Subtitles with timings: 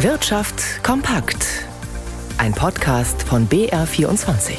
[0.00, 1.64] Wirtschaft kompakt.
[2.36, 4.58] Ein Podcast von BR24.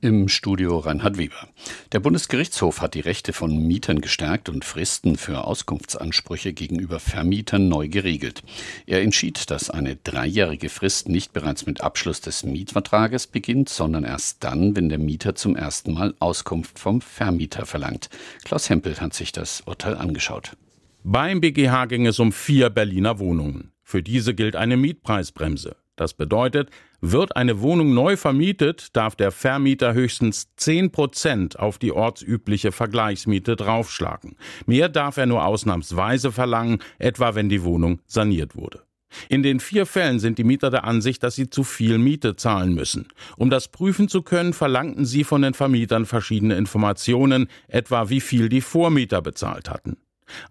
[0.00, 1.46] Im Studio Reinhard Weber.
[1.92, 7.86] Der Bundesgerichtshof hat die Rechte von Mietern gestärkt und Fristen für Auskunftsansprüche gegenüber Vermietern neu
[7.86, 8.42] geregelt.
[8.86, 14.42] Er entschied, dass eine dreijährige Frist nicht bereits mit Abschluss des Mietvertrages beginnt, sondern erst
[14.42, 18.10] dann, wenn der Mieter zum ersten Mal Auskunft vom Vermieter verlangt.
[18.44, 20.56] Klaus Hempel hat sich das Urteil angeschaut.
[21.02, 23.72] Beim BGH ging es um vier Berliner Wohnungen.
[23.82, 25.76] Für diese gilt eine Mietpreisbremse.
[25.96, 26.68] Das bedeutet,
[27.00, 33.56] wird eine Wohnung neu vermietet, darf der Vermieter höchstens 10 Prozent auf die ortsübliche Vergleichsmiete
[33.56, 34.36] draufschlagen.
[34.66, 38.82] Mehr darf er nur ausnahmsweise verlangen, etwa wenn die Wohnung saniert wurde.
[39.30, 42.74] In den vier Fällen sind die Mieter der Ansicht, dass sie zu viel Miete zahlen
[42.74, 43.08] müssen.
[43.38, 48.50] Um das prüfen zu können, verlangten sie von den Vermietern verschiedene Informationen, etwa wie viel
[48.50, 49.96] die Vormieter bezahlt hatten.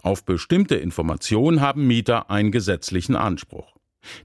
[0.01, 3.75] Auf bestimmte Informationen haben Mieter einen gesetzlichen Anspruch.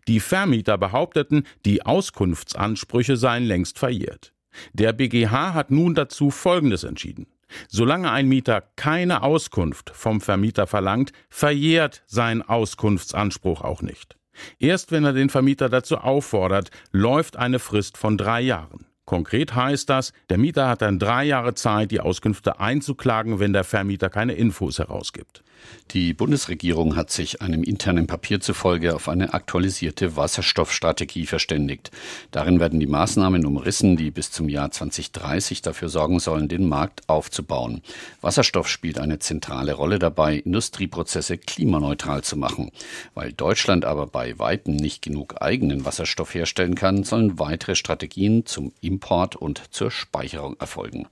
[0.07, 4.33] Die Vermieter behaupteten, die Auskunftsansprüche seien längst verjährt.
[4.73, 7.27] Der BGH hat nun dazu Folgendes entschieden.
[7.69, 14.17] Solange ein Mieter keine Auskunft vom Vermieter verlangt, verjährt sein Auskunftsanspruch auch nicht.
[14.59, 18.87] Erst wenn er den Vermieter dazu auffordert, läuft eine Frist von drei Jahren.
[19.05, 23.65] Konkret heißt das, der Mieter hat dann drei Jahre Zeit, die Auskünfte einzuklagen, wenn der
[23.65, 25.45] Vermieter keine Infos herausgibt.
[25.93, 31.91] Die Bundesregierung hat sich einem internen Papier zufolge auf eine aktualisierte Wasserstoffstrategie verständigt.
[32.31, 37.09] Darin werden die Maßnahmen umrissen, die bis zum Jahr 2030 dafür sorgen sollen, den Markt
[37.09, 37.81] aufzubauen.
[38.21, 42.71] Wasserstoff spielt eine zentrale Rolle dabei, Industrieprozesse klimaneutral zu machen.
[43.15, 48.73] Weil Deutschland aber bei weitem nicht genug eigenen Wasserstoff herstellen kann, sollen weitere Strategien zum
[48.81, 48.94] Import
[49.37, 51.07] und zur Speicherung erfolgen.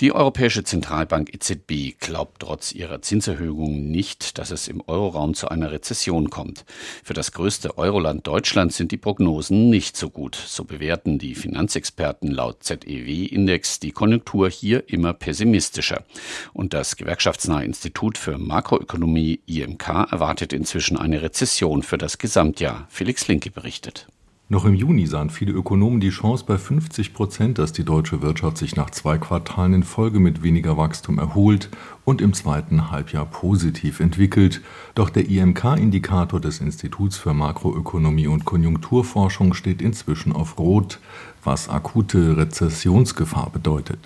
[0.00, 5.72] Die Europäische Zentralbank EZB glaubt trotz ihrer Zinserhöhungen nicht, dass es im Euroraum zu einer
[5.72, 6.64] Rezession kommt.
[7.02, 10.36] Für das größte Euroland Deutschland sind die Prognosen nicht so gut.
[10.36, 16.04] So bewerten die Finanzexperten laut ZEW-Index die Konjunktur hier immer pessimistischer.
[16.52, 22.86] Und das gewerkschaftsnahe Institut für Makroökonomie IMK erwartet inzwischen eine Rezession für das Gesamtjahr.
[22.88, 24.06] Felix Linke berichtet.
[24.50, 28.56] Noch im Juni sahen viele Ökonomen die Chance bei 50 Prozent, dass die deutsche Wirtschaft
[28.56, 31.68] sich nach zwei Quartalen in Folge mit weniger Wachstum erholt
[32.06, 34.62] und im zweiten Halbjahr positiv entwickelt.
[34.94, 40.98] Doch der IMK-Indikator des Instituts für Makroökonomie und Konjunkturforschung steht inzwischen auf Rot,
[41.44, 43.98] was akute Rezessionsgefahr bedeutet.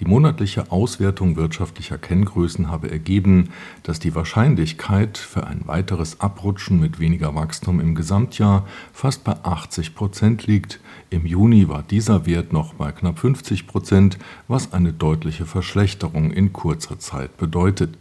[0.00, 3.50] Die monatliche Auswertung wirtschaftlicher Kenngrößen habe ergeben,
[3.82, 9.94] dass die Wahrscheinlichkeit für ein weiteres Abrutschen mit weniger Wachstum im Gesamtjahr fast bei 80
[9.94, 10.80] Prozent liegt.
[11.10, 16.52] Im Juni war dieser Wert noch bei knapp 50 Prozent, was eine deutliche Verschlechterung in
[16.52, 17.96] kurzer Zeit bedeutet.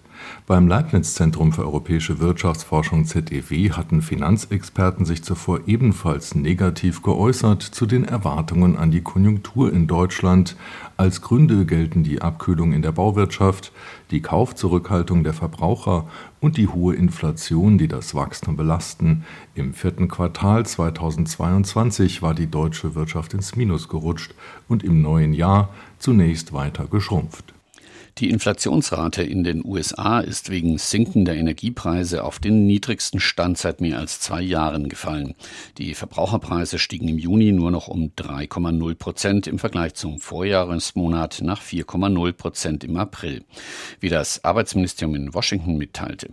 [0.48, 8.06] Beim Leibniz-Zentrum für europäische Wirtschaftsforschung ZEW hatten Finanzexperten sich zuvor ebenfalls negativ geäußert zu den
[8.06, 10.56] Erwartungen an die Konjunktur in Deutschland.
[10.98, 13.72] Als Gründe gelten die Abkühlung in der Bauwirtschaft,
[14.12, 16.08] die Kaufzurückhaltung der Verbraucher
[16.40, 19.26] und die hohe Inflation, die das Wachstum belasten.
[19.56, 24.36] Im vierten Quartal 2022 war die deutsche Wirtschaft ins Minus gerutscht
[24.68, 27.55] und im neuen Jahr zunächst weiter geschrumpft.
[28.18, 34.00] Die Inflationsrate in den USA ist wegen sinkender Energiepreise auf den niedrigsten Stand seit mehr
[34.00, 35.36] als zwei Jahren gefallen.
[35.78, 41.62] Die Verbraucherpreise stiegen im Juni nur noch um 3,0 Prozent im Vergleich zum Vorjahresmonat nach
[41.62, 43.44] 4,0 Prozent im April,
[44.00, 46.30] wie das Arbeitsministerium in Washington mitteilte.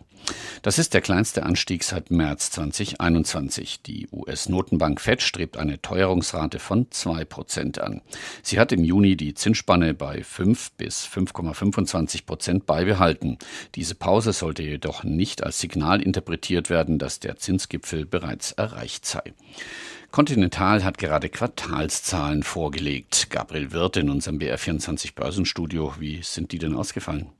[0.62, 3.82] Das ist der kleinste Anstieg seit März 2021.
[3.82, 8.02] Die US-Notenbank Fed strebt eine Teuerungsrate von 2 Prozent an.
[8.42, 11.04] Sie hat im Juni die Zinsspanne bei 5 bis
[11.72, 13.38] 5,25 Prozent beibehalten.
[13.74, 19.32] Diese Pause sollte jedoch nicht als Signal interpretiert werden, dass der Zinsgipfel bereits erreicht sei.
[20.10, 23.30] Continental hat gerade Quartalszahlen vorgelegt.
[23.30, 25.94] Gabriel Wirth in unserem BR24 Börsenstudio.
[25.98, 27.30] Wie sind die denn ausgefallen?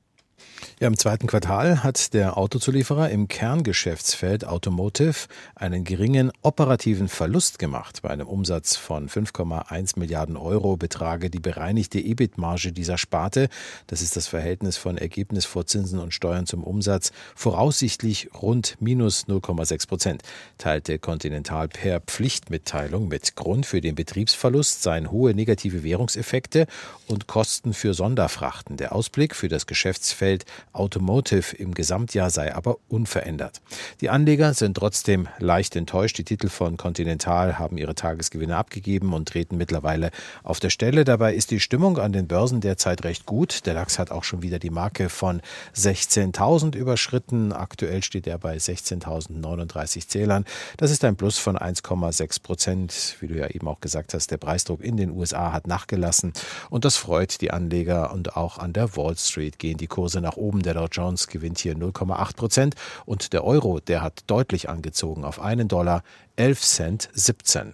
[0.79, 8.01] Ja, Im zweiten Quartal hat der Autozulieferer im Kerngeschäftsfeld Automotive einen geringen operativen Verlust gemacht.
[8.01, 13.49] Bei einem Umsatz von 5,1 Milliarden Euro betrage die bereinigte EBIT-Marge dieser Sparte,
[13.87, 19.25] das ist das Verhältnis von Ergebnis vor Zinsen und Steuern zum Umsatz, voraussichtlich rund minus
[19.27, 20.23] 0,6 Prozent,
[20.57, 23.35] teilte Continental per Pflichtmitteilung mit.
[23.35, 26.67] Grund für den Betriebsverlust seien hohe negative Währungseffekte
[27.07, 28.77] und Kosten für Sonderfrachten.
[28.77, 33.61] Der Ausblick für das Geschäftsfeld Automotive im Gesamtjahr sei aber unverändert.
[34.01, 36.17] Die Anleger sind trotzdem leicht enttäuscht.
[36.17, 40.11] Die Titel von Continental haben ihre Tagesgewinne abgegeben und treten mittlerweile
[40.43, 41.03] auf der Stelle.
[41.03, 43.65] Dabei ist die Stimmung an den Börsen derzeit recht gut.
[43.65, 45.41] Der DAX hat auch schon wieder die Marke von
[45.75, 47.53] 16.000 überschritten.
[47.53, 50.45] Aktuell steht er bei 16.039 Zählern.
[50.77, 53.17] Das ist ein Plus von 1,6 Prozent.
[53.19, 56.33] Wie du ja eben auch gesagt hast, der Preisdruck in den USA hat nachgelassen
[56.69, 60.37] und das freut die Anleger und auch an der Wall Street gehen die Kurse nach
[60.43, 60.61] oben.
[60.61, 62.75] Der Dow Jones gewinnt hier 0,8 Prozent
[63.05, 66.03] und der Euro, der hat deutlich angezogen auf einen Dollar
[66.35, 67.73] 11 Cent 17.